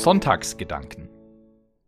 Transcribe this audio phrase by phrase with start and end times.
[0.00, 1.10] Sonntagsgedanken.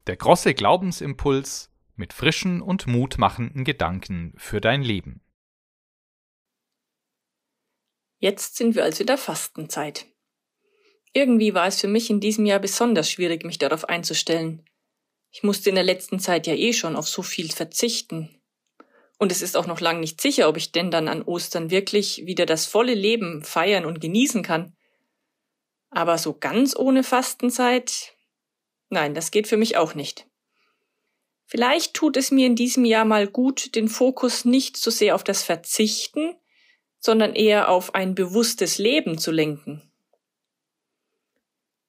[0.06, 5.22] Der große Glaubensimpuls mit frischen und mutmachenden Gedanken für dein Leben.
[8.18, 10.06] Jetzt sind wir also in der Fastenzeit.
[11.14, 14.62] Irgendwie war es für mich in diesem Jahr besonders schwierig, mich darauf einzustellen.
[15.32, 18.38] Ich musste in der letzten Zeit ja eh schon auf so viel verzichten.
[19.18, 22.26] Und es ist auch noch lang nicht sicher, ob ich denn dann an Ostern wirklich
[22.26, 24.76] wieder das volle Leben feiern und genießen kann.
[25.90, 28.14] Aber so ganz ohne Fastenzeit?
[28.90, 30.26] Nein, das geht für mich auch nicht.
[31.46, 35.24] Vielleicht tut es mir in diesem Jahr mal gut, den Fokus nicht so sehr auf
[35.24, 36.34] das Verzichten,
[36.98, 39.82] sondern eher auf ein bewusstes Leben zu lenken.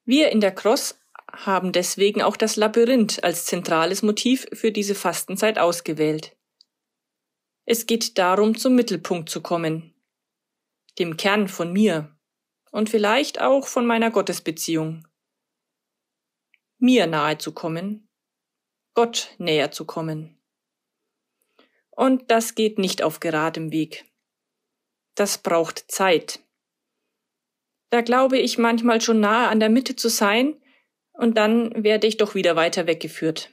[0.06, 0.98] Wir in der Cross
[1.34, 6.36] haben deswegen auch das Labyrinth als zentrales Motiv für diese Fastenzeit ausgewählt.
[7.66, 9.94] Es geht darum, zum Mittelpunkt zu kommen,
[11.00, 12.16] dem Kern von mir
[12.72, 15.08] und vielleicht auch von meiner Gottesbeziehung.
[16.78, 18.08] Mir nahe zu kommen,
[18.94, 20.38] Gott näher zu kommen.
[21.90, 24.06] Und das geht nicht auf geradem Weg
[25.16, 26.40] das braucht Zeit.
[27.90, 30.60] Da glaube ich manchmal schon nahe an der Mitte zu sein,
[31.14, 33.50] und dann werde ich doch wieder weiter weggeführt.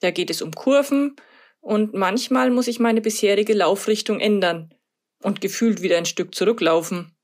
[0.00, 1.16] Da geht es um Kurven,
[1.60, 4.74] und manchmal muss ich meine bisherige Laufrichtung ändern
[5.22, 7.14] und gefühlt wieder ein Stück zurücklaufen.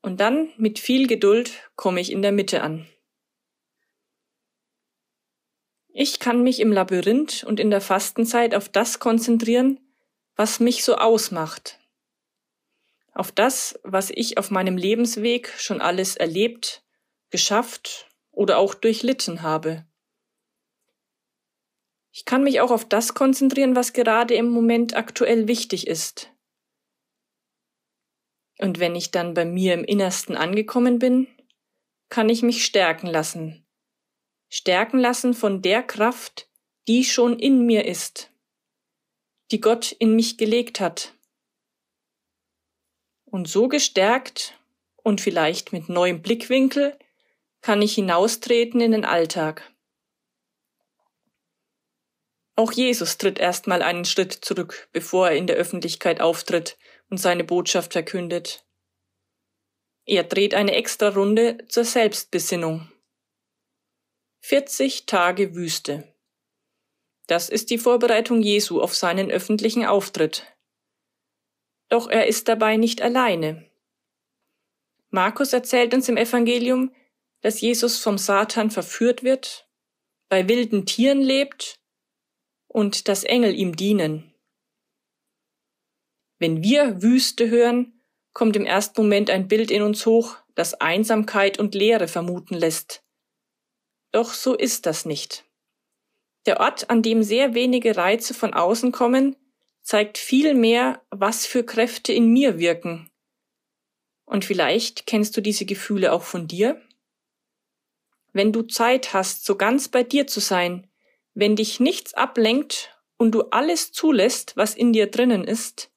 [0.00, 2.86] Und dann, mit viel Geduld, komme ich in der Mitte an.
[5.88, 9.80] Ich kann mich im Labyrinth und in der Fastenzeit auf das konzentrieren,
[10.36, 11.80] was mich so ausmacht.
[13.12, 16.84] Auf das, was ich auf meinem Lebensweg schon alles erlebt,
[17.30, 19.86] geschafft oder auch durchlitten habe.
[22.12, 26.32] Ich kann mich auch auf das konzentrieren, was gerade im Moment aktuell wichtig ist.
[28.58, 31.26] Und wenn ich dann bei mir im Innersten angekommen bin,
[32.08, 33.66] kann ich mich stärken lassen.
[34.48, 36.48] Stärken lassen von der Kraft,
[36.88, 38.30] die schon in mir ist
[39.50, 41.14] die Gott in mich gelegt hat.
[43.24, 44.58] Und so gestärkt
[44.96, 46.98] und vielleicht mit neuem Blickwinkel
[47.66, 49.74] kann ich hinaustreten in den Alltag.
[52.54, 56.78] Auch Jesus tritt erstmal einen Schritt zurück, bevor er in der Öffentlichkeit auftritt
[57.10, 58.64] und seine Botschaft verkündet.
[60.04, 62.88] Er dreht eine extra Runde zur Selbstbesinnung.
[64.42, 66.14] 40 Tage Wüste.
[67.26, 70.44] Das ist die Vorbereitung Jesu auf seinen öffentlichen Auftritt.
[71.88, 73.68] Doch er ist dabei nicht alleine.
[75.10, 76.92] Markus erzählt uns im Evangelium,
[77.46, 79.68] dass Jesus vom Satan verführt wird,
[80.28, 81.78] bei wilden Tieren lebt
[82.66, 84.34] und dass Engel ihm dienen.
[86.40, 88.02] Wenn wir Wüste hören,
[88.32, 93.04] kommt im ersten Moment ein Bild in uns hoch, das Einsamkeit und Leere vermuten lässt.
[94.10, 95.44] Doch so ist das nicht.
[96.46, 99.36] Der Ort, an dem sehr wenige Reize von außen kommen,
[99.82, 103.08] zeigt viel mehr, was für Kräfte in mir wirken.
[104.24, 106.82] Und vielleicht kennst du diese Gefühle auch von dir?
[108.36, 110.86] Wenn du Zeit hast, so ganz bei dir zu sein,
[111.32, 115.90] wenn dich nichts ablenkt und du alles zulässt, was in dir drinnen ist,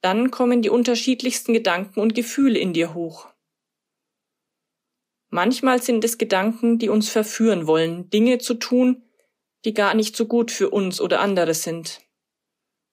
[0.00, 3.28] dann kommen die unterschiedlichsten Gedanken und Gefühle in dir hoch.
[5.28, 9.04] Manchmal sind es Gedanken, die uns verführen wollen, Dinge zu tun,
[9.64, 12.00] die gar nicht so gut für uns oder andere sind,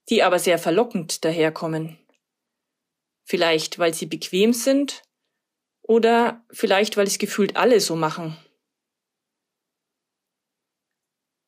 [0.10, 1.98] die aber sehr verlockend daherkommen.
[3.24, 5.02] Vielleicht, weil sie bequem sind
[5.82, 8.38] oder vielleicht, weil es gefühlt alle so machen.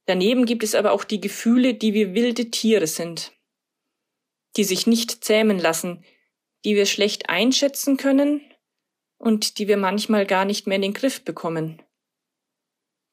[0.05, 3.31] Daneben gibt es aber auch die Gefühle, die wie wilde Tiere sind,
[4.57, 6.03] die sich nicht zähmen lassen,
[6.65, 8.41] die wir schlecht einschätzen können
[9.17, 11.81] und die wir manchmal gar nicht mehr in den Griff bekommen.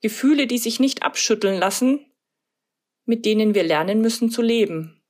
[0.01, 2.07] Gefühle, die sich nicht abschütteln lassen,
[3.05, 5.03] mit denen wir lernen müssen zu leben.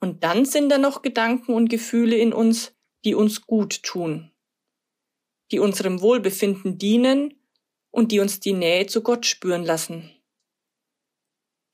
[0.00, 2.74] Und dann sind da noch Gedanken und Gefühle in uns,
[3.04, 4.32] die uns gut tun,
[5.50, 7.41] die unserem Wohlbefinden dienen
[7.92, 10.10] und die uns die Nähe zu Gott spüren lassen.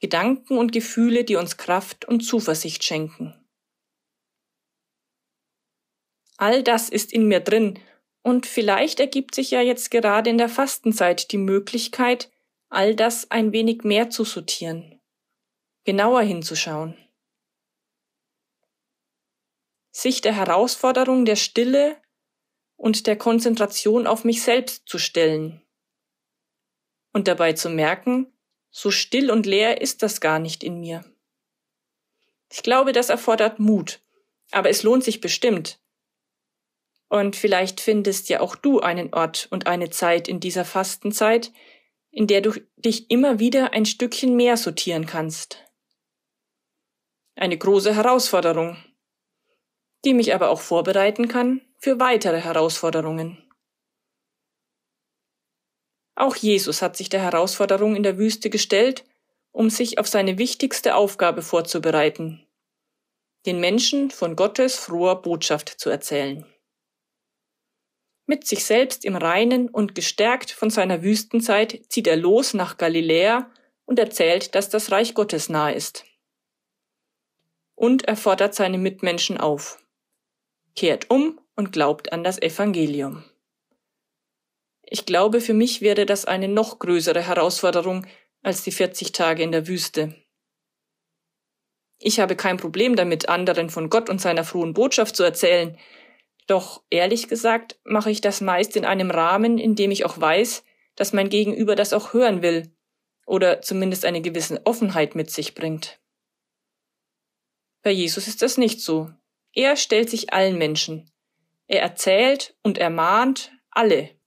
[0.00, 3.34] Gedanken und Gefühle, die uns Kraft und Zuversicht schenken.
[6.36, 7.78] All das ist in mir drin
[8.22, 12.30] und vielleicht ergibt sich ja jetzt gerade in der Fastenzeit die Möglichkeit,
[12.68, 15.00] all das ein wenig mehr zu sortieren,
[15.84, 16.96] genauer hinzuschauen.
[19.90, 21.96] Sich der Herausforderung der Stille
[22.76, 25.67] und der Konzentration auf mich selbst zu stellen
[27.18, 28.32] und dabei zu merken,
[28.70, 31.04] So still und leer ist das gar nicht in mir.
[32.48, 34.00] Ich glaube, das erfordert Mut,
[34.52, 35.80] aber es lohnt sich bestimmt.
[37.08, 41.50] Und vielleicht findest ja auch du einen Ort und eine Zeit in dieser Fastenzeit,
[42.12, 45.64] in der du dich immer wieder ein Stückchen mehr sortieren kannst.
[47.34, 48.76] Eine große Herausforderung,
[50.04, 53.42] die mich aber auch vorbereiten kann für weitere Herausforderungen.
[56.18, 59.04] Auch Jesus hat sich der Herausforderung in der Wüste gestellt,
[59.52, 62.44] um sich auf seine wichtigste Aufgabe vorzubereiten,
[63.46, 66.44] den Menschen von Gottes froher Botschaft zu erzählen.
[68.26, 73.48] Mit sich selbst im Reinen und gestärkt von seiner Wüstenzeit zieht er los nach Galiläa
[73.84, 76.04] und erzählt, dass das Reich Gottes nahe ist.
[77.76, 79.80] Und er fordert seine Mitmenschen auf.
[80.74, 83.22] Kehrt um und glaubt an das Evangelium.
[84.90, 88.06] Ich glaube, für mich wäre das eine noch größere Herausforderung
[88.42, 90.14] als die 40 Tage in der Wüste.
[91.98, 95.76] Ich habe kein Problem damit, anderen von Gott und seiner frohen Botschaft zu erzählen,
[96.46, 100.64] doch ehrlich gesagt mache ich das meist in einem Rahmen, in dem ich auch weiß,
[100.96, 102.72] dass mein Gegenüber das auch hören will
[103.26, 106.00] oder zumindest eine gewisse Offenheit mit sich bringt.
[107.82, 109.10] Bei Jesus ist das nicht so.
[109.52, 111.10] Er stellt sich allen Menschen.
[111.66, 114.17] Er erzählt und ermahnt alle.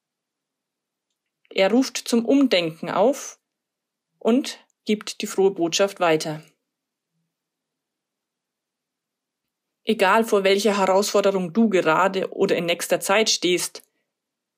[1.53, 3.39] Er ruft zum Umdenken auf
[4.19, 6.41] und gibt die frohe Botschaft weiter.
[9.83, 13.83] Egal vor welcher Herausforderung du gerade oder in nächster Zeit stehst,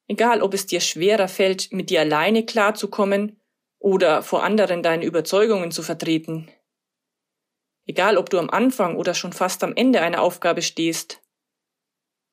[0.07, 3.39] egal ob es dir schwerer fällt, mit dir alleine klarzukommen
[3.79, 6.51] oder vor anderen deine Überzeugungen zu vertreten,
[7.85, 11.21] egal ob du am Anfang oder schon fast am Ende einer Aufgabe stehst,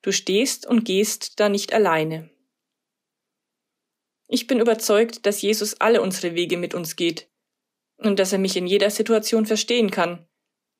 [0.01, 2.30] du stehst und gehst da nicht alleine.
[4.31, 7.29] Ich bin überzeugt, dass Jesus alle unsere Wege mit uns geht
[7.97, 10.25] und dass er mich in jeder Situation verstehen kann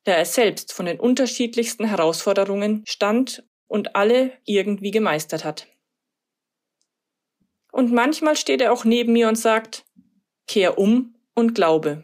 [0.04, 5.68] da er selbst von den unterschiedlichsten Herausforderungen stand und alle irgendwie gemeistert hat.
[7.72, 9.86] Und manchmal steht er auch neben mir und sagt,
[10.48, 12.04] kehr um und glaube.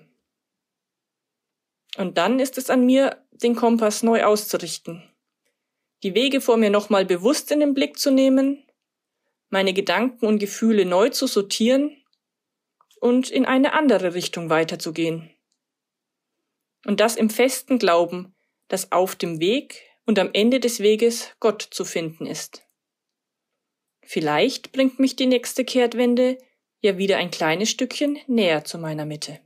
[1.97, 5.03] Und dann ist es an mir, den Kompass neu auszurichten,
[6.03, 8.63] die Wege vor mir nochmal bewusst in den Blick zu nehmen,
[9.49, 11.95] meine Gedanken und Gefühle neu zu sortieren
[12.99, 15.31] und in eine andere Richtung weiterzugehen.
[16.85, 18.35] Und das im festen Glauben,
[18.67, 22.63] dass auf dem Weg und am Ende des Weges Gott zu finden ist.
[24.01, 26.37] Vielleicht bringt mich die nächste Kehrtwende
[26.79, 29.39] ja wieder ein kleines Stückchen näher zu meiner Mitte.